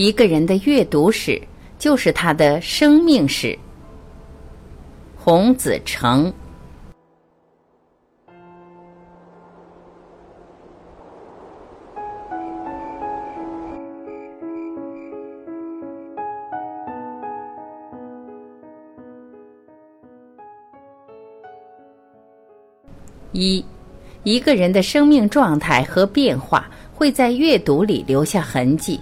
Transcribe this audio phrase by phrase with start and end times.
[0.00, 1.42] 一个人的阅读史
[1.76, 3.58] 就是他的生命史。
[5.16, 6.32] 洪子成。
[23.32, 23.64] 一，
[24.22, 29.00] 一个人的生命状态和变化会在阅读里留下痕迹。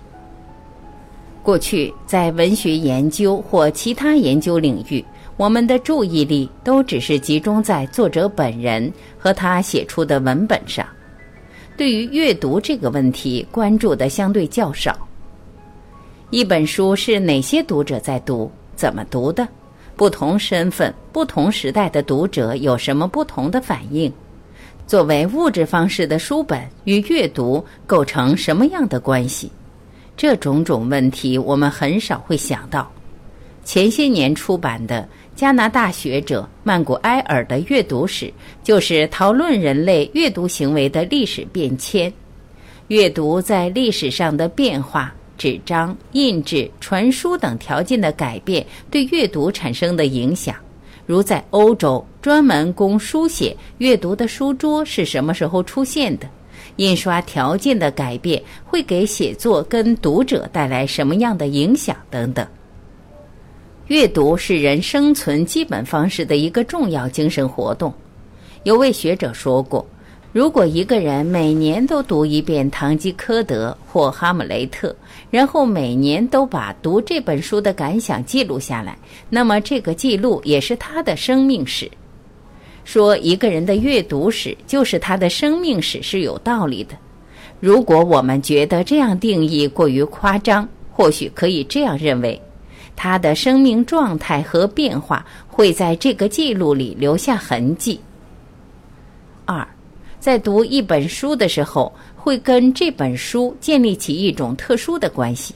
[1.46, 5.04] 过去，在文学研究或其他研究领域，
[5.36, 10.84] 我们的注意力都只是集中在作者本人和他写出的文本上，
[11.76, 14.98] 对于阅读这个问题关注的相对较少。
[16.30, 18.50] 一本书是哪些读者在读？
[18.74, 19.46] 怎么读的？
[19.94, 24.12] 不同身份、不同时代的读者有什么不同的反应？
[24.84, 29.48] 作为物质方式的书本与阅读构成什么样的关系？
[30.16, 32.90] 这种种问题我们很少会想到。
[33.64, 38.32] 前些年出版的加拿大学者曼古埃尔的阅读史，
[38.62, 42.12] 就是讨论人类阅读行为的历史变迁，
[42.88, 45.12] 阅读在历史上的变化。
[45.38, 50.56] 纸张、印制、传输等条件的改变对阅读产生的影响，
[51.04, 56.26] 如在欧洲，专门供书写阅读的书桌是什么时候出现的？
[56.76, 62.46] 印刷条件的改变会给写作跟读者带来什么样的影响等等。
[63.86, 67.92] 阅读是人生存基本方式的一个重要精神活动。
[68.64, 69.86] 有位学者说过。
[70.32, 74.88] 如果一个人每年都读一遍《堂吉诃德》或《哈姆雷特》，
[75.30, 78.98] 然后每年都把读这本书的感想记录下来，
[79.30, 81.90] 那么这个记录也是他的生命史。
[82.86, 86.94] 说一个人的阅读史就是他的生命史是有道理的。
[87.58, 92.40] 如果我们觉得这样定义过于夸张，或许可以这样认为：
[92.94, 98.00] 他的生命状态和变化会在这个记录里留下痕迹。
[99.44, 99.66] 二。
[100.18, 105.54] 在读一本书的时候，会跟这本书建立起一种特殊的关系。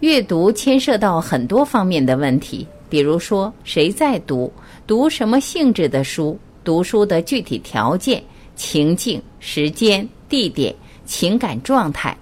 [0.00, 4.52] 阅读牵涉到很多方面的问题，比如说谁在读、
[4.90, 8.20] 读什么性质的书、读书的具体条件、
[8.56, 10.74] 情境、时间、地点、
[11.04, 12.18] 情感状态。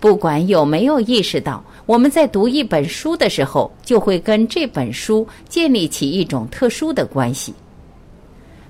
[0.00, 7.54] 不管有没有意识到，我们在读一本书的时候，就会跟这本书建立起一种特殊的关系。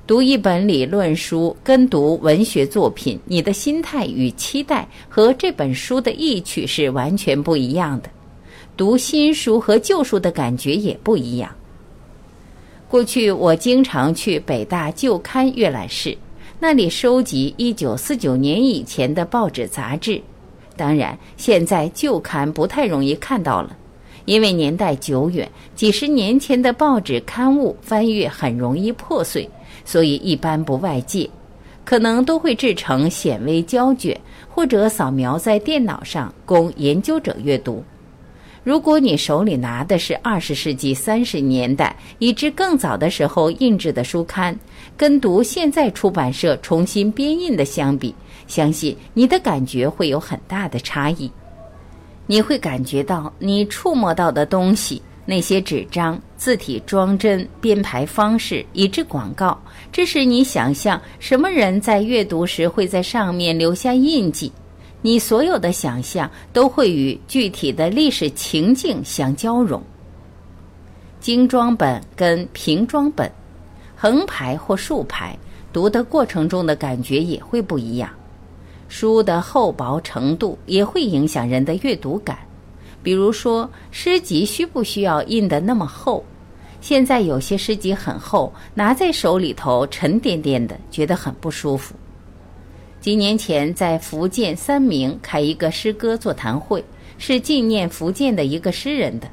[0.06, 8.11] 读一本理论书跟读文学作品，你的心态与期待和这本书的意趣是完全不一样的。
[8.77, 11.50] 读新书和旧书的感觉也不一样。
[12.91, 16.19] 过去我经常去北大旧刊阅览室，
[16.59, 20.21] 那里收集一九四九年以前的报纸杂志。
[20.77, 23.77] 当然，现在旧刊不太容易看到了，
[24.25, 29.49] 因为年代久远，几十年前的报纸刊物翻阅很容易破碎。
[29.84, 31.31] 所以一般不外借，
[31.84, 37.84] 可能都会制成显微胶卷，或者扫描在电脑上供研究者阅读。
[38.62, 44.59] 如果你手里拿的是二十世纪三十年代以至更早的时候印制的书刊，
[44.97, 48.15] 跟读现在出版社重新编印的相比，
[48.47, 51.31] 相信你的感觉会有很大的差异。
[52.26, 55.00] 你会感觉到你触摸到的东西。
[55.26, 59.56] 那些纸张、字体装帧、编排方式，以至广告，
[59.93, 64.50] 这是你想象什么人在阅读时会在上面留下印记。
[65.03, 69.83] 你所有的想象都会与具体的历史情境相交融。
[71.21, 73.31] 精装本跟平装本，
[73.97, 75.37] 横排或竖排，
[75.72, 78.11] 读的过程中的感觉也会不一样。
[78.88, 82.38] 书的厚薄程度也会影响人的阅读感。
[83.03, 86.22] 比如说，诗集需不需要印的那么厚？
[86.81, 91.94] 现在有些诗集很厚，拿在手里头沉甸甸的，觉得很不舒服。
[93.00, 96.85] 几年前在福建三明开一个诗歌座谈会，
[97.17, 99.26] 是纪念福建的一个诗人的。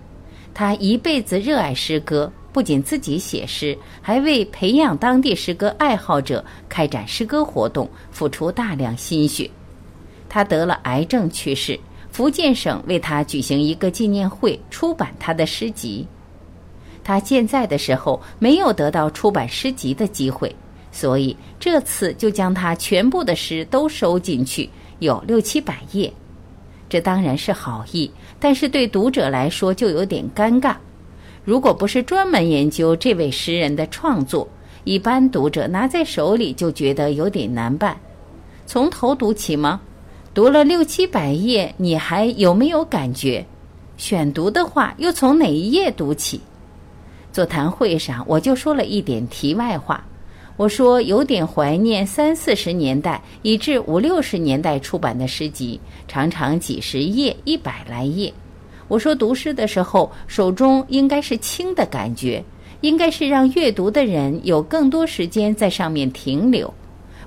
[0.54, 9.50] 他一辈子热爱诗歌，不仅自己写诗，还为培养当地诗歌爱好者开展诗歌活动，付出大量心血。
[10.30, 11.78] 他得了癌症去世。
[12.10, 16.08] 福建省为他举行一个纪念会，出版他的诗集。
[17.04, 20.54] 他健在的时候没有得到出版诗集的机会，
[20.98, 24.68] 所以这次就将他全部的诗都收进去，
[24.98, 26.12] 有六七百页。
[26.90, 28.10] 这当然是好意，
[28.40, 30.76] 但是对读者来说就有点尴尬。
[31.46, 34.48] 如果不是专门研究这位诗人的创作，
[34.86, 37.96] 一般读者拿在手里就觉得有点难办。
[38.66, 39.80] 从头读起吗？
[40.34, 43.46] 读了六七百页，你还有没有感觉？
[43.98, 46.42] 选读的话，又从哪一页读起？
[47.32, 50.04] 座谈会上，我就说了一点题外话。
[50.58, 58.34] 我说有点怀念三四十年代以至五六十年代出版的诗集，常常几十页、一百来页。
[58.88, 62.44] 我说读诗的时候，手中应该是轻的感觉，
[62.82, 66.74] 应该是让阅读的人有更多时间在上面停留。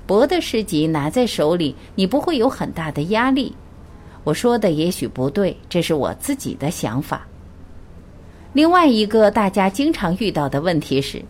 [0.05, 3.55] 薄的诗集拿在手里，你不会有很大的压力。
[4.25, 7.25] 我说的也许不对，这是我自己的想法。
[8.51, 11.23] 另外一个大家经常遇到的问题是。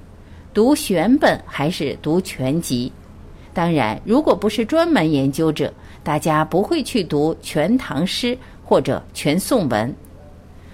[0.54, 2.92] 读选本还是读全集？
[3.54, 9.94] 当然，如果不是专门研究者，大家不会去读全唐诗或者全宋文。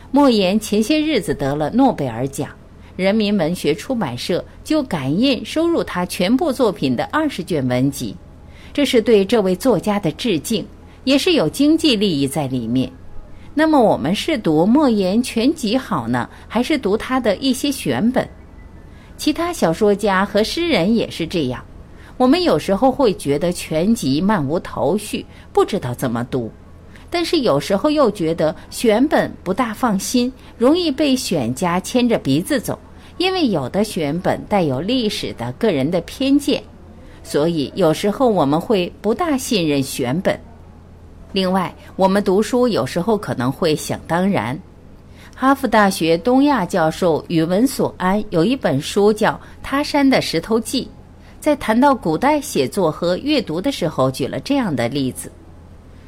[0.09, 2.50] 莫言前些日子得了诺贝尔奖，
[2.95, 8.15] 人民文学出版社就赶印收入他全部作品的二十卷文集，
[8.74, 10.65] 这是对这位作家的致敬，
[11.03, 12.91] 也是有经济利益在里面。
[13.53, 18.27] 那么，我们是读莫言全集好呢，还是读他的一些选本？
[19.18, 21.64] 其他小说家和诗人也是这样。
[22.18, 26.50] 我们有时候会觉得全集漫无头绪，不知道怎么读；
[27.10, 32.78] 但是有时候又觉得选本不大放心，容易被选家牵着鼻子走，
[33.18, 36.63] 因为有的选本带有历史的个人的偏见，
[37.24, 40.40] 所以有时候我们会不大信任选本。
[41.34, 44.58] 另外，我们读书有时候可能会想当然。
[45.39, 50.84] 哈佛大学东亚教授宇文所安有一本书叫《他山的石头记》，
[51.39, 55.31] 在谈到古代写作和阅读的时候，举了这样的例子：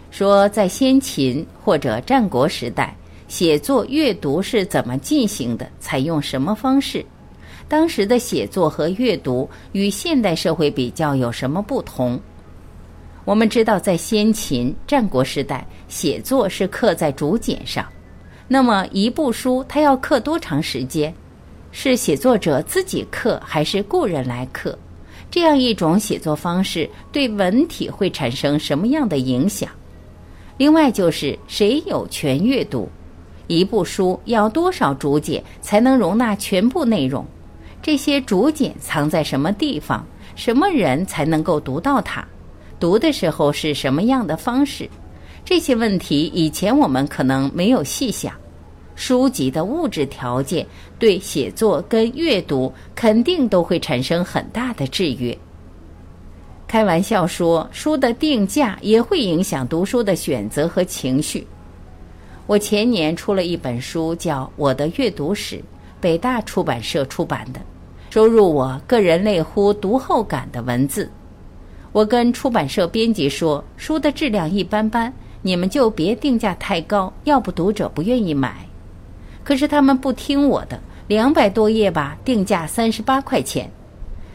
[0.10, 2.96] 说在先秦或者战国时代，
[3.28, 7.06] 写作阅读是怎么进行的，采用什么方式？
[7.68, 12.20] 当时的写作和阅读与现代社会比较有什么不同？
[13.26, 17.86] 我们知道，在先秦、战国时代，写作是刻在竹简上。
[18.52, 21.14] 那么一部书它要刻多长时间？
[21.72, 24.78] 是写作者自己刻还是雇人来刻？
[25.30, 29.70] 这样一种写作方式对文体会产生什么样的影响？
[30.58, 32.90] 另外就是谁有权阅读？
[33.46, 37.24] 一部书要多少竹简才能容纳全部内容？
[37.84, 40.04] 这些竹简藏在什么地方？
[40.36, 42.26] 什么人才能够读到它？
[42.80, 44.90] 读的时候是什么样的方式？
[45.50, 48.32] 这些问题以前我们可能没有细想，
[48.94, 50.64] 书籍的物质条件
[51.00, 55.36] 对写作跟阅读肯定都会产生很大的制约。
[56.68, 61.48] 开玩笑说，书的定价也会影响读书的选择和情绪。
[62.46, 65.56] 我前年出了一本书，叫《我的阅读史》，
[66.00, 67.60] 北大出版社出版的，
[68.12, 71.10] 收入我个人类乎读后感的文字。
[71.92, 75.12] 我跟出版社编辑说，书的质量一般般。
[75.42, 78.66] 你们就别定价太高，要不读者不愿意买。
[79.44, 83.70] 可是他们不听我的，两百多页吧，定价三十八块钱。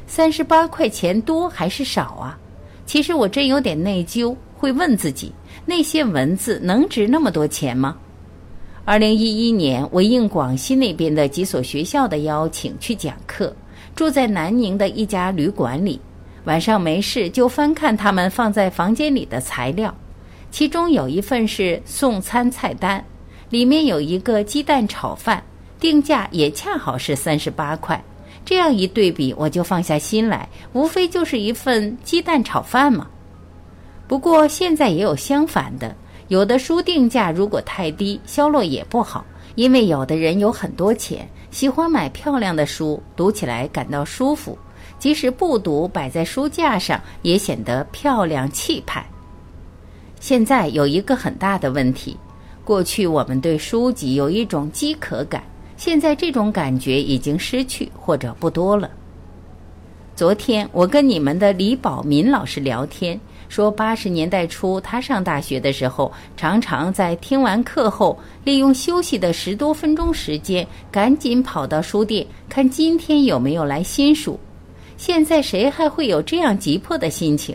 [0.06, 2.38] 三十八块钱多还是少啊？
[2.86, 5.32] 其实我真有点内疚，会问自己：
[5.64, 7.96] 那些文字能值那么多钱吗？
[8.84, 13.54] 二零一一年，我应广西那边的几所学校的邀请去讲课，
[13.94, 16.00] 住在南宁的一家旅馆里。
[16.44, 19.94] 晚上没事就翻看他们放在房间里的材料。
[20.54, 23.04] 其中有一份是送餐菜单，
[23.50, 25.42] 里面有一个鸡蛋炒饭，
[25.80, 28.00] 定价也恰好是三十八块。
[28.44, 33.08] 这样一对比，我就放下心来，无非就是一份鸡蛋炒饭嘛。
[34.06, 35.92] 不过现在也有相反的，
[36.28, 44.56] 有的书定价如果太低，销路也不好，因为有的人有很多钱，喜欢买漂亮的书，读起来感到舒服，
[45.00, 49.04] 即使不读，摆在书架上也显得漂亮气派。
[50.24, 52.16] 现在有一个很大的问题，
[52.64, 55.44] 过去我们对书籍有一种饥渴感，
[55.76, 58.90] 现在这种感觉已经失去或者不多了。
[60.16, 74.40] 昨天我跟你们的李宝民老师聊天，说八十年代初他上大学的时候，常常在听完课后，利用休息的十多分钟时间，赶紧跑到书店看今天有没有来新书。
[74.96, 77.54] 现在谁还会有这样急迫的心情？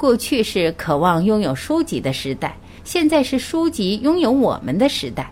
[0.00, 5.30] 过去是渴望拥有书籍的时代，现在是书籍拥有我们的时代。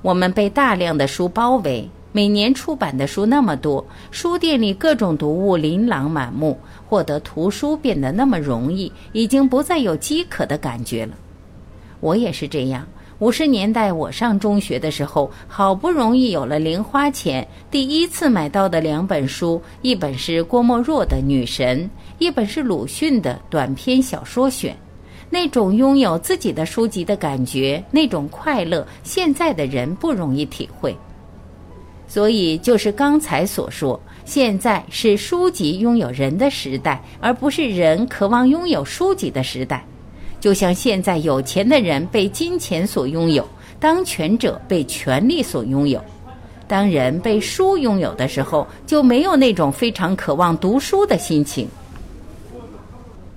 [0.00, 6.58] 我们被大量的书包围，每年出版的书那么多，书店里各种读物琳琅满目，
[6.88, 11.12] 获得图书变得那么容易，已经不再有饥渴的感觉了。
[12.00, 12.86] 我也是这样。
[13.18, 21.82] 五十年代我上中学的时候，好不容易有了零花钱，第一次买到的两本书，一本是郭沫若的《女神》，
[22.18, 24.76] 一本是鲁迅的短篇小说选。
[25.30, 30.94] 那种拥有自己的书籍的感觉，那种快乐，现在的人不容易体会。
[32.06, 39.82] 所以，就是刚才所说，现在是书籍拥有人的时代，而不是人渴望拥有书籍的时代。
[40.40, 43.46] 就像现在有钱的人被金钱所拥有，
[43.80, 46.00] 当权者被权力所拥有。
[46.68, 51.68] 当人被书拥有的时候，就没有那种非常渴望读书的心情。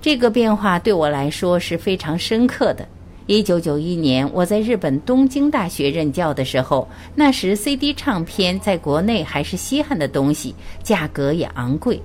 [0.00, 2.86] 这个变化对我来说是非常深刻的。
[3.26, 10.52] 一九九一年，我在日本东京大学任教的时候，那时 CD 唱片在国内还是稀罕的东西，
[10.82, 12.02] 价格也昂贵，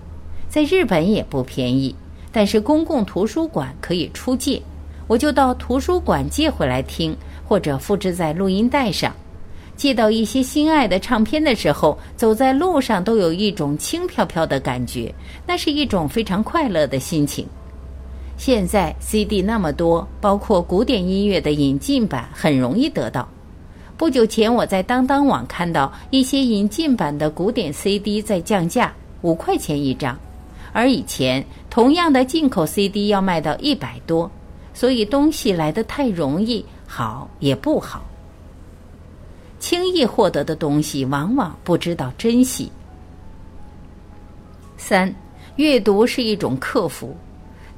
[0.47, 1.95] 在日本也不便宜。
[2.31, 4.61] 但是公共图书馆可以出借，
[5.07, 9.13] 我就到图书馆借回来听，或者复制在录音带上。
[9.75, 15.13] 借到一些心爱的唱片的时候，走在路上都有一种轻飘飘的感觉，
[15.45, 17.45] 那是一种非常快乐的心情。
[18.37, 23.27] 现在 CD 那么多，包括古典音乐的引进版很容易得到。
[23.97, 30.17] 不久前我在当当网看到一些引进版的古典 CD 在降价，五块钱一张，
[30.73, 34.29] 而以前同样的进口 CD 要卖到一百多，
[34.75, 38.05] 所以东西来得太容易，好也不好。
[39.57, 42.71] 轻易获得的东西，往往不知道珍惜。
[44.77, 45.11] 三，
[45.55, 47.15] 阅读是一种克服。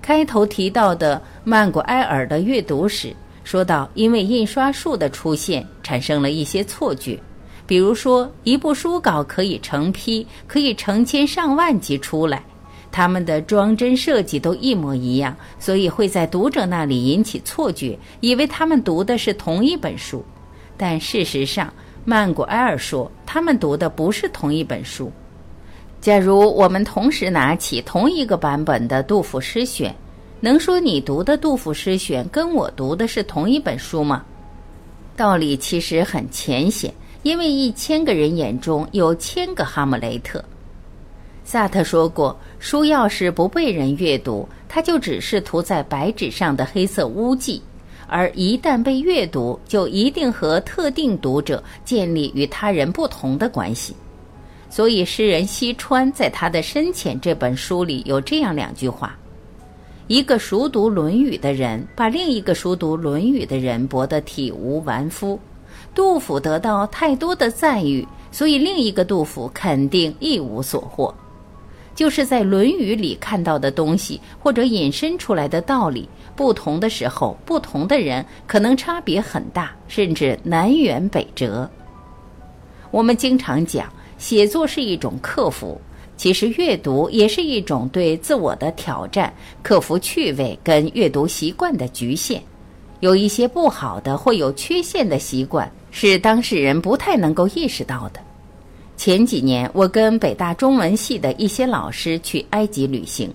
[0.01, 7.17] 开头提到的曼古埃尔的阅读史，说到因为印刷术的出现，产生了一些错觉，
[7.65, 12.43] 比如说一部书稿可以成批，可以成千上万集出来，
[12.97, 20.25] 他们的装帧设计都一模一样，所以会在读者那里引起错觉，以为他们读的是同一本书。
[20.75, 21.71] 但事实上，
[22.05, 25.11] 曼古埃尔说他们读的不是同一本书。
[26.01, 29.91] 假如我们同时拿起同一个版本的《杜甫诗选》，
[30.39, 34.25] 能说你读的《杜甫诗选》跟我读的是同一本书吗？
[35.15, 40.43] 道理其实很浅显，因为一千个人眼中有千个哈姆雷特。
[41.47, 47.61] 萨特说过，书要是不被人阅读，它就只是涂在白纸上的黑色污迹；
[48.05, 53.95] 而一旦被阅读，就一定和特定读者建立与他人不同的关系。
[54.69, 59.17] 所以，诗人西川在他的《深浅》这本书里有这样两句话：
[60.07, 65.39] 一个熟读《论语》的人，把另一个熟读《论语》的人驳得体无完肤。
[65.95, 71.15] 杜甫得到太多的赞誉，所以另一个杜甫肯定一无所获。
[71.97, 81.67] 就是在《论语》里看到的东西，或者引申出来的道理，不同的时候，不同的人可能差别很大，甚至南辕北辙。
[82.91, 83.91] 我们经常讲。
[84.19, 85.79] 写作是一种克服，
[86.15, 92.41] 其实阅读也是一种对自我的挑战，克服趣味跟阅读习惯的局限。
[92.99, 98.19] 有一些不好的或有缺陷的习惯，是当事人不太能够意识到的。
[98.97, 103.31] 前几年，我跟北大中文系的一些老师去埃及旅行，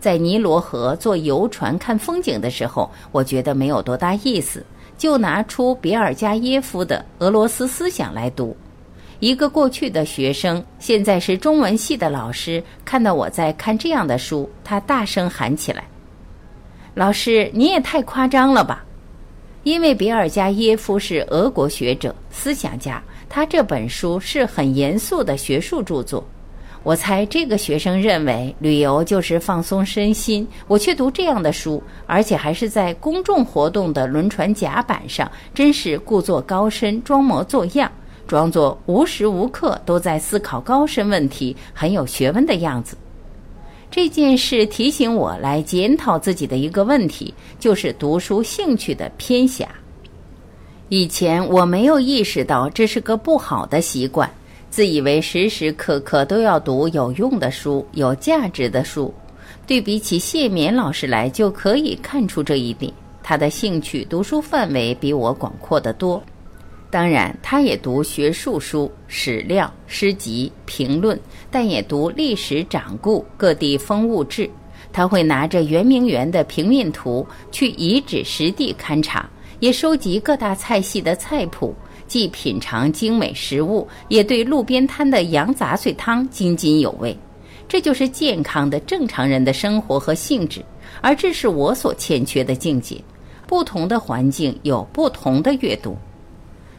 [0.00, 4.64] 在尼罗河坐游船看风景的时候，我觉得没有多大意思，
[4.96, 8.56] 就拿出别尔加耶夫的《俄罗斯思想》来读。
[9.20, 15.84] 一个过去的学生，现在是中文系的老师，看到我在看这样的书，他大声喊起来
[16.94, 18.82] ：“老师，你也太夸张了吧！”
[19.62, 23.00] 因为比尔加耶夫是俄国学者、思想家，
[23.34, 26.22] 他这本书是很严肃的学术著作。
[26.82, 37.90] 我猜这个学生认为旅游就是放松身心，我却读这样的书，而且还是在公众活动的轮船甲板上，真是故作高深，装模作样。
[38.28, 42.98] 装作无时无刻都在思考高深问题、很有学问的样子。
[43.90, 49.66] 这件事提醒我来检讨自己的一个问题，就是读书兴趣的偏狭。
[50.94, 54.30] 以前我没有意识到这是个不好的习惯，
[54.68, 59.10] 自以为时时刻刻都要读有用的书、有价值的书。
[59.66, 62.92] 对比起谢冕老师来，就可以看出这一点。
[63.22, 66.22] 他的兴趣读书范围比我广阔得多。
[66.90, 71.18] 当然，他也读学术书、史料、诗集、评论，
[71.50, 74.46] 但也读历史掌故、各地风物志。
[74.92, 79.26] 他会拿着圆明园的平面图去遗址实地勘察，
[79.62, 81.72] 也收集各大菜系的菜谱，
[82.08, 87.16] 既品尝精美食物，也对路边摊的羊杂碎汤津津有味。
[87.68, 90.64] 这就是健康的正常人的生活和性质，
[91.00, 93.00] 而这是我所欠缺的境界。
[93.46, 95.96] 不同的环境有不同的阅读。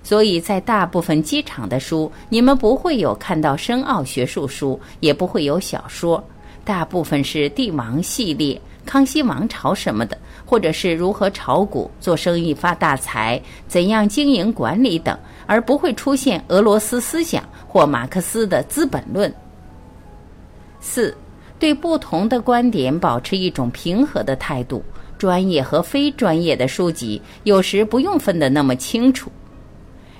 [0.04, 6.22] 所以在大部分机场的书，你们不会有看到深奥学术书，也不会有小说，
[6.66, 19.30] 大部分是帝王系列、康熙王朝什么的，或者是如何炒股、做生意发大财、怎样经营管理等，而不会出现俄罗斯思想或马克思的《资本论》。
[20.80, 21.16] 四，
[21.58, 24.84] 对不同的观点保持一种平和的态度。
[25.18, 29.32] 专业和非专业的书籍有时不用分得那么清楚。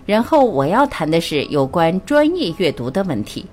[0.06, 3.46] 然后我要谈的是有关专业阅读的问题。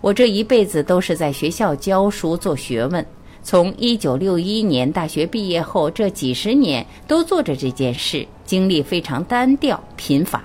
[0.00, 3.04] 我这一辈子都是在学校教书做学问，
[3.42, 10.44] 从一九六一年大学毕业后，这几十年都做着这件事，经历非常单调贫乏。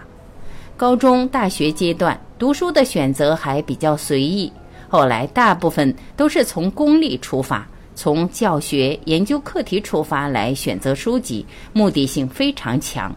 [0.76, 4.52] 高中、大学阶段读书的选择还比较随意，
[4.88, 13.16] 后来大部分都是从功利出发，从教学研究课题出发来选择书籍，目的性非常强。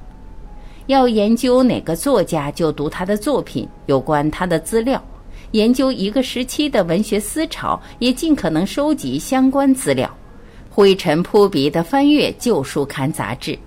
[0.86, 5.02] 要研究哪个作家，就读他的作品，有关他的资料。
[5.52, 10.08] 研究一个时期的文学思潮，也尽可能收集相关资料，
[10.70, 13.58] 灰尘扑鼻地翻阅旧书刊杂志。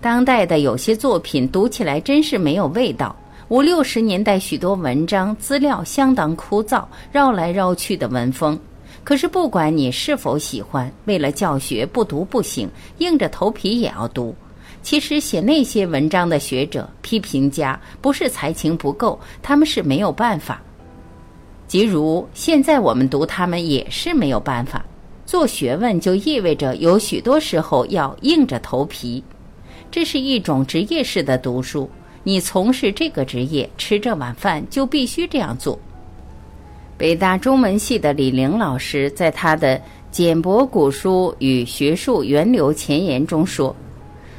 [0.00, 3.14] 当代的有些作品读起来真是没有味道。
[3.48, 8.58] 五六十年代许多文章资料相当枯燥，绕来绕去的文风。
[9.04, 14.34] 可是不管你是否喜欢，为了教学不读不行，硬着头皮也要读。
[14.82, 20.60] 其实写那些文章的学者、批评家，不是才情不够，他们是没有办法。
[21.66, 24.84] 即如现在我们读他们也是没有办法，
[25.24, 29.22] 做学问就意味着有许多时候要硬着头皮，
[29.90, 31.90] 这是一种职业式的读书。
[32.22, 35.78] 你从事这个职业，吃这碗饭就必须这样做。
[36.96, 39.76] 北大中文系的李玲老师在他的
[40.10, 43.74] 《简帛古书与学术源流前言》中说：“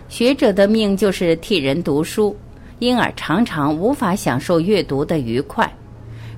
[0.09, 2.35] 学者的命就是替人读书，
[2.79, 5.71] 因而常常无法享受阅读的愉快。”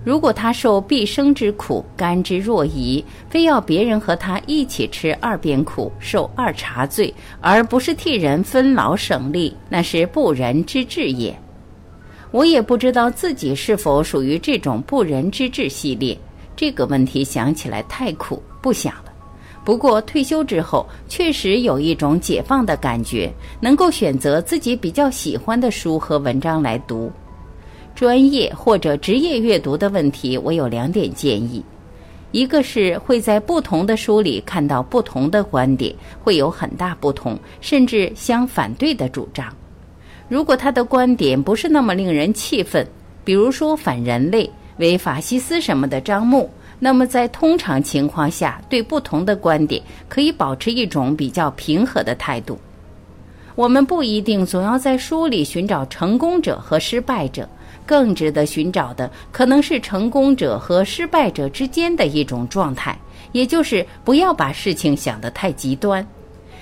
[0.10, 11.40] 如果他受毕生之苦，甘之若饴，非要别人和他一起吃二遍苦，受二茬罪，而不是替人分劳省力，那是不仁之治也。
[12.32, 16.18] 我也不知道自己是否属于这种不仁之治系列。
[16.56, 19.14] 这个问题想起来太苦，不想了。
[19.64, 23.32] 不过退休之后，确实有一种解放的感觉，
[23.62, 27.12] 能够选择自己比较喜欢的书和文章来读。
[28.00, 31.62] 专业或者职业阅读的问题，我有两点建议：
[32.32, 39.54] 一个是会在不同的书里看到不同的观点，会有很大不同，甚至相反对的主张。
[40.30, 42.88] 如果他的观点不是那么令人气愤，
[43.26, 52.58] 比如说反人类、为法西斯什么的张目，那么在通常情况下，对不同的观点可以保持一种比较平和的态度。
[53.56, 57.46] 我们不一定总要在书里寻找成功者和失败者。
[57.90, 62.96] 更值得寻找的，可能是成功者和失败者之间的一种状态，
[63.32, 66.08] 也就是不要把事情想得太极端。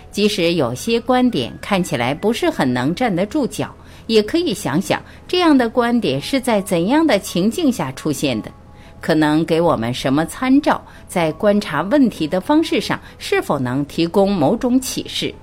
[0.09, 8.49] 即使有些观点看起来不是很能站得住脚，也可以想想这样的观点是在怎样的情境下出现的，
[9.01, 15.35] 可能给我们什么参照，在观察问题的方式上是否能提供某种启示。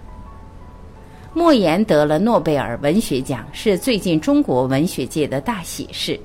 [1.37, 6.18] 莫言得了诺贝尔文学奖，是最近中国文学界的大喜事。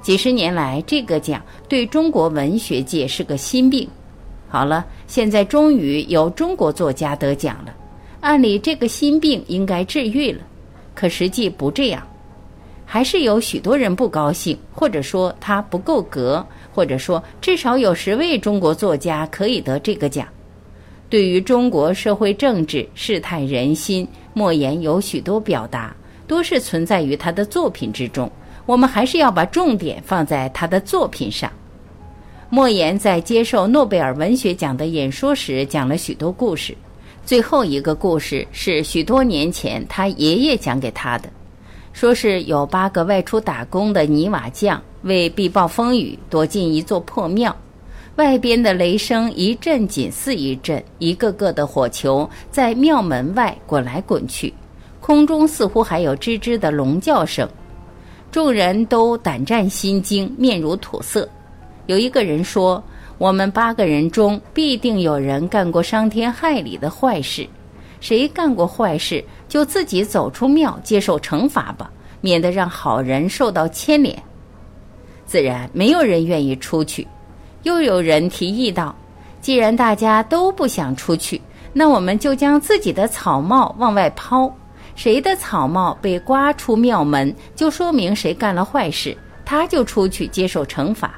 [0.00, 3.88] 几十年来，这个奖对中国文学界是个心病。
[4.48, 7.74] 好了，现在终于有中国作家得奖了，
[8.20, 10.40] 按理这个心病应该治愈了，
[10.94, 12.00] 可实际不这样，
[12.86, 20.28] 还是有许多人不高兴，或者说他不够格，或者说至少有十位中国作家可以得这个奖。
[21.10, 24.06] 对于中国社会政治世态人心。
[24.34, 28.30] 莫言有许多表达，多是存在于他的作品之中。
[28.66, 31.50] 我们还是要把重点放在他的作品上。
[32.50, 36.76] 莫言在接受诺贝尔文学奖的演说时，讲了许多故事。
[37.24, 41.28] 最后一个故事是许多年前他爷爷讲给他的，
[41.92, 47.54] 说是有八个外出打工的泥瓦匠，为避暴风雨，躲进一座破庙。
[48.16, 54.54] 外边的雷声一阵紧似一阵，一个个的火球在庙门外滚来滚去，
[55.00, 57.48] 空中似乎还有吱吱的龙叫声。
[58.30, 61.28] 众人都胆战心惊，面如土色。
[61.86, 62.80] 有一个人说
[63.18, 67.44] ：“我们八个人中必定有人干过伤天害理的坏事，
[68.00, 74.16] 谁干过坏事，就自己走出庙接受惩罚吧，免得让好人受到牵连。”
[75.26, 77.04] 自然没有人愿意出去。
[77.64, 78.94] 又有人提议道
[79.40, 81.40] ：“既然大家都不想出去，
[81.72, 84.50] 那我们就将自己的草帽往外抛。
[84.94, 91.14] 谁的草帽被刮出庙门，就说明谁干了坏事，他就出去接受惩罚。”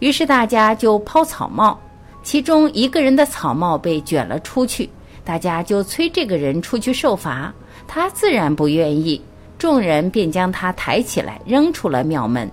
[0.00, 1.78] 于是大家就抛草帽，
[2.22, 4.90] 其中一个人的草帽被卷了出去，
[5.22, 7.54] 大家就催这个人出去受罚，
[7.86, 9.22] 他自然不愿意，
[9.58, 12.50] 众人便将他抬起来扔出了庙门。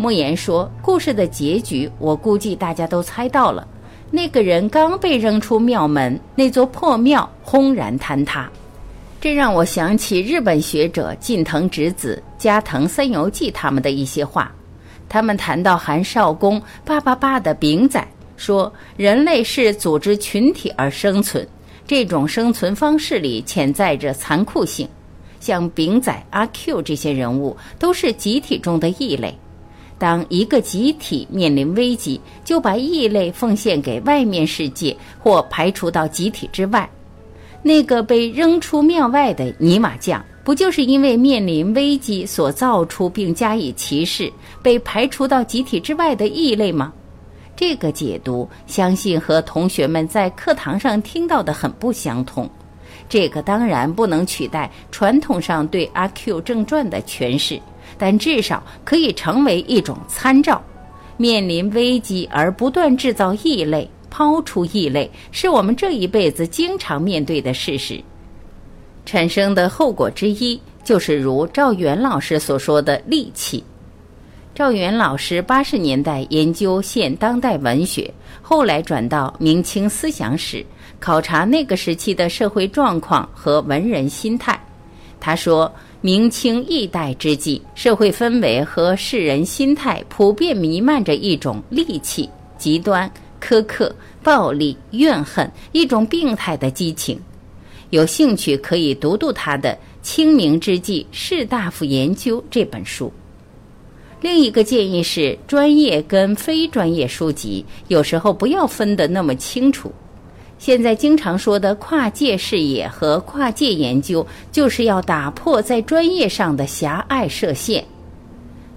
[0.00, 3.68] 莫言说：“故事的结局，我估计大家都猜到了。
[4.10, 8.50] 那个人刚被扔出庙门，那座破庙轰然坍塌。
[9.20, 14.50] 这让我想起日本学者近藤直子、加藤三游记他们的一些话。
[15.06, 18.02] 他们谈到韩少功爸爸爸的丙仔，
[18.38, 21.46] 说人类是组织群体而生存。”
[21.86, 24.88] 这种生存方式里潜在着残酷性，
[25.40, 29.36] 像丙仔、阿 Q 这些人物都是集体中的异类。
[30.00, 36.88] 当一个集体面临危机，就把异类奉献给外面世界或排除到集体之外。
[37.62, 44.32] 那个被扔出庙外的泥瓦匠，不就是因为面临危机所造出并加以歧视、
[44.62, 46.90] 被排除到集体之外的异类吗？
[47.54, 52.48] 这个解读，相信和同学们在课堂上听到的很不相同。
[53.06, 57.60] 这个当然不能取代传统上对《阿 Q 正传》的诠释，
[58.00, 60.60] 但至少可以成为一种参照。
[61.18, 68.02] 面临危机而不断制造异类、抛出异类，是我们这一辈子经常面对的事实。
[69.04, 73.62] 产生的后果之一，就是如赵元老师所说的戾气。
[74.54, 80.64] 赵元老师八十年代研究现当代文学，后来转到明清思想史，
[80.98, 84.58] 考察那个时期的社会状况和文人心态。
[85.20, 85.70] 他说，
[86.02, 97.20] 明清易代之际，社会氛围和世人心态普遍弥漫着一种戾气、极端、苛刻、暴力、怨恨，一种病态的激情。
[97.90, 103.12] 有兴趣可以读读他的《清明之际士大夫研究》这本书。
[104.22, 109.92] 另一个建议是，专业跟非专业书籍有时候不要分得那么清楚。
[110.60, 117.82] 现在经常说的跨界视野和跨界研究，就是要打破在专业上的狭隘设限。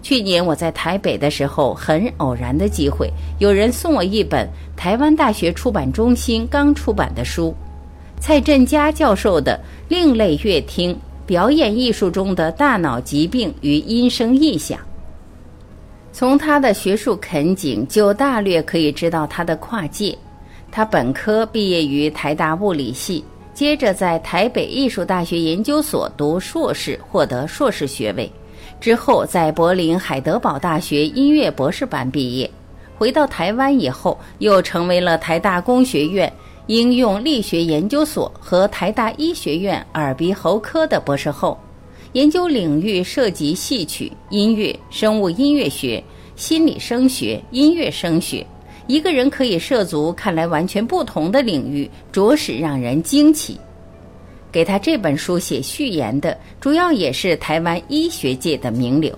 [0.01, 7.53] 去年我在台北的时候，很偶然的机会，有人送我一本台湾大学出版中心刚出版的书，
[8.17, 14.79] 蔡振佳教授的《另类乐听：表演艺术中的大脑疾病与音声异响》。
[16.13, 20.17] 从他的学术恳谨，就大略可以知道他的跨界。
[20.75, 28.27] 他本科毕业于台大物理系，接着在台北艺术大学研究所读硕士，获得硕士学位。
[28.81, 32.49] 之后在柏林海德堡大学音乐博士班毕业。
[32.97, 36.31] 回到台湾以后，又成为了台大工学院
[36.65, 41.55] 应用力学研究所和台大医学院耳鼻喉科的博士后。
[42.13, 46.03] 研究领域涉及戏曲、音乐、生物音乐学、
[46.35, 48.43] 心理声学、音乐声学。
[48.87, 53.59] 一个人可以涉足看来完全不同的领域，着实让人惊奇。
[54.51, 59.17] 给他这本书写序言的，主要也是台湾医学界的名流。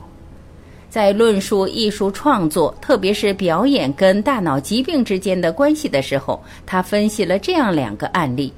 [0.89, 8.53] 在论述艺术创作，特别是表演跟大脑疾病之间的关系的时候，他分析了这样两个案例：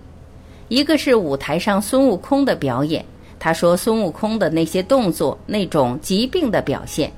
[0.68, 3.04] 一个是舞台上孙悟空的表演。
[3.40, 7.12] 他说：“孙悟空的那些动作，那种疾病的表现，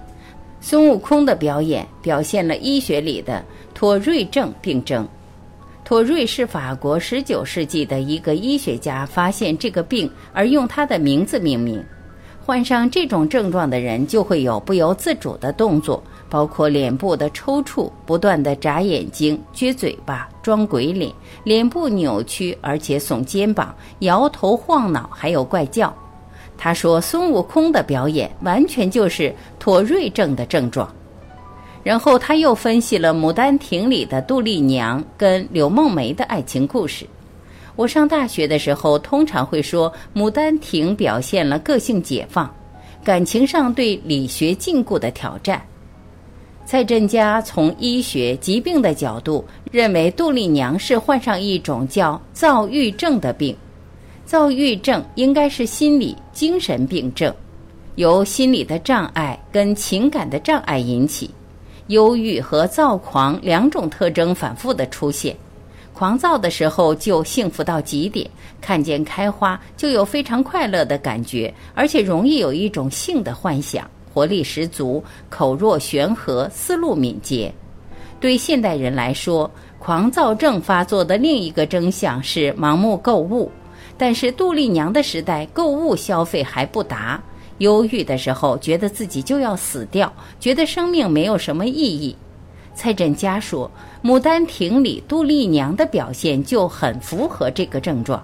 [0.60, 3.43] 孙悟空的表演表现了医学里的
[3.79, 5.07] 妥瑞症病症。
[5.85, 11.81] 妥瑞是法国十九世纪的一个医学家发现这个病而用他的名字命名。
[12.45, 21.09] 患上这种症状的人就会有不由自主的动作，包括脸部的抽搐、不断的眨眼睛、撅嘴巴、装鬼脸、
[21.45, 25.95] 脸部扭曲，而且耸肩膀、摇头晃脑，还有怪叫。”
[26.59, 30.93] 他说：“孙悟空的表演完全就是妥瑞症的症状。”
[31.83, 37.05] 然后他又分析了《牡丹亭》里的杜丽娘跟柳梦梅的爱情故事。
[37.75, 42.53] 我上大学的时候，通常会说《牡丹亭》表现了个性解放，
[43.03, 45.61] 感情上对理学禁锢的挑战。
[46.65, 53.55] 蔡振佳从医学疾病的角度认为，杜丽娘是患上一种叫躁郁症的病。
[54.25, 57.33] 躁郁症应该是心理精神病症，
[57.95, 61.31] 由心理的障碍跟情感的障碍引起，
[61.89, 65.36] 忧郁和躁狂两种特征反复的出现。
[65.93, 68.30] 狂躁的时候就幸福到极点，
[68.62, 77.54] 看见开花就有非常快乐的感觉，而且容易有一种性的幻想，活力十足，口若悬河，思路敏捷。
[78.19, 83.52] 对现代人来说，狂躁症发作的另一个征象是盲目购物。
[83.97, 87.21] 但是杜丽娘的时代，购物消费还不达，
[87.60, 92.15] 忧郁的时候觉得自己就要死掉，觉得生命没有什么意义。
[92.74, 93.69] 蔡振佳说，
[94.08, 98.24] 《牡丹亭》里杜丽娘的表现就很符合这个症状。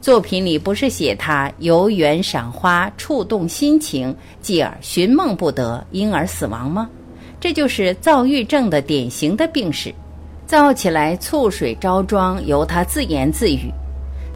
[0.00, 6.90] 作品里不是写她游园赏花，触动心情，继而寻梦不得，因而死亡吗？
[7.40, 9.94] 这就是躁郁症的典型的病史。
[10.46, 13.72] 躁起来醋水招妆，由他自言自语。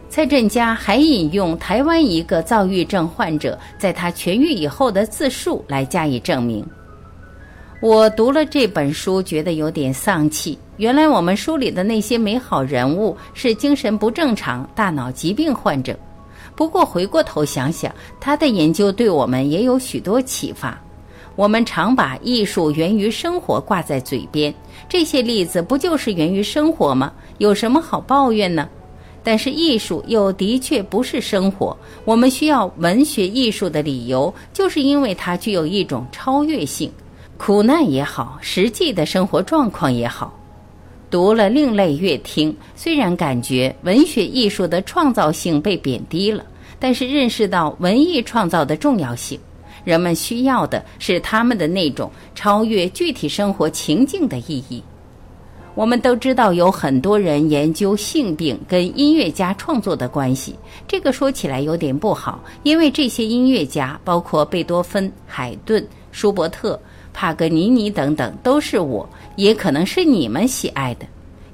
[0.09, 6.65] 蔡振佳还引用台湾一个躁郁症患者在他痊愈以后的自述来加以证明。
[7.79, 10.57] 我读了这本书，觉得有点丧气。
[10.77, 15.95] 原来我们书里的那些美好人物是精神不正常、大脑疾病患者。
[16.55, 20.77] 不过回过头想想，他的研究对我们也有许多启发。
[21.35, 24.53] 我们常把艺术源于生活挂在嘴边，
[24.89, 27.13] 这些例子不就是源于生活吗？
[27.37, 28.67] 有什么好抱怨呢？
[29.23, 31.77] 但是艺术又的确不是生活。
[32.05, 36.91] 我们需要文学艺术的理由，就是因为它具有一种超越性。
[37.37, 40.37] 苦难也好，实际的生活状况也好，
[41.09, 46.43] 读了另类乐听，虽然感觉文学艺术的创造性被贬低了，
[46.77, 49.39] 但是认识到文艺创造的重要性。
[49.85, 54.83] 人们需要的是他们的那种超越具体生活情境的意义。
[55.75, 60.55] 我们都知道，有很多人研究性病跟音乐家创作的关系，
[60.87, 66.79] 这个说起来有点不好，因为这些音乐家，包括贝多芬、海顿、舒伯特。
[67.11, 71.05] 帕格尼尼等等，都是我，也可能是你们喜爱的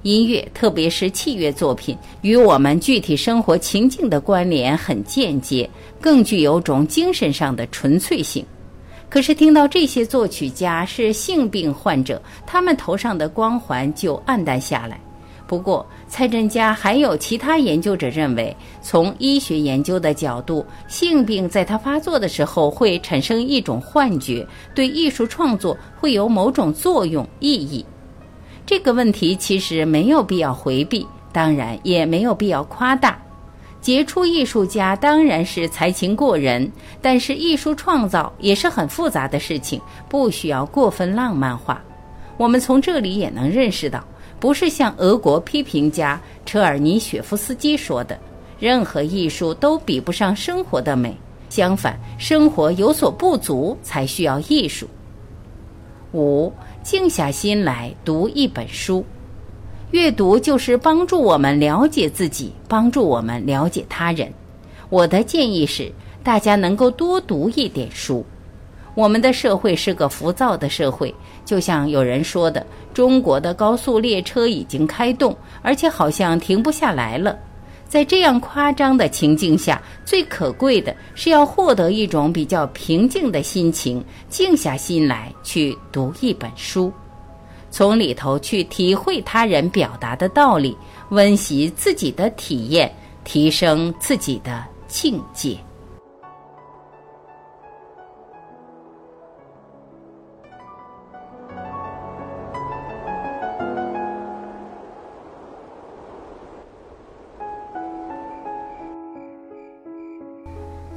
[0.03, 5.67] 音乐，特别是器乐作品，与我们具体生活情境的关联很间接，
[5.99, 8.45] 更具有种精神上的纯粹性。
[9.09, 14.99] 可是听到这些作曲家是性病患者，他们头上的光环就暗淡下来。
[15.47, 27.85] 不过，蔡振佳还有其他研究者认为，从医学研究的角度，性病在他发作的时候会产生一种幻觉，对艺术创作会有某种作用意义。
[28.65, 33.15] 这个问题其实没有必要回避，当然也没有必要夸大。
[33.85, 36.71] 杰出艺术家当然是才情过人，
[37.03, 41.79] 但是艺术创造也是很复杂的事情，不需要过分浪漫化。
[42.35, 44.03] 我们从这里也能认识到。
[44.39, 48.19] 不是像俄国批评家车尔尼雪夫斯基说的，
[48.59, 51.15] 任何艺术都比不上生活的美。
[51.47, 54.87] 相反，生活有所不足才需要艺术。
[56.11, 59.05] 五，静下心来读一本书，
[59.95, 64.29] 阅读就是帮助我们了解自己，帮助我们了解他人。
[64.89, 65.89] 我的建议是，
[66.21, 68.21] 大家能够多读一点书。
[68.93, 77.39] 我们的社会是个浮躁的社会，就像有人说的，中国的高速列车已经开动，而且好像停不下来了。
[77.87, 86.91] 在这样夸张的情境下，最可贵的是要获得一种比较平静的心情，静下心来去读一本书，
[87.75, 90.77] 从里头去体会他人表达的道理，
[91.09, 92.89] 温习自己的体验，
[93.25, 95.57] 提升自己的境界。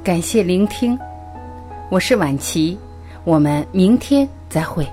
[0.01, 0.97] 感谢聆听，
[1.91, 2.79] 我是晚琪，
[3.25, 4.87] 我们明天再会。